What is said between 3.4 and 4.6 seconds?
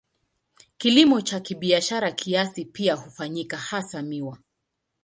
hasa miwa.